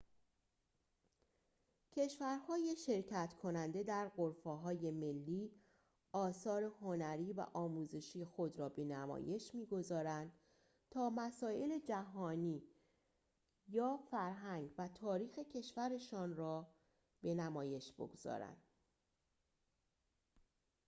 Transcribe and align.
کشورهای 1.91 2.75
شرکت‌کننده 2.85 3.83
در 3.83 4.09
غرفه‌های 4.15 4.91
ملی 4.91 5.51
آثار 6.11 6.63
هنری 6.63 7.33
و 7.33 7.41
آموزشی 7.53 8.25
خود 8.25 8.59
را 8.59 8.69
به 8.69 8.83
نمایش 8.83 9.55
می‌گذارند 9.55 10.31
تا 10.89 11.09
مسائل 11.09 11.79
جهانی 11.79 12.63
یا 13.67 13.97
فرهنگ 14.11 14.71
و 14.77 14.87
تاریخ 14.87 15.39
کشورشان 15.39 16.35
را 16.35 16.67
به 17.21 17.33
نمایش 17.35 17.91
بگذارند 17.93 18.63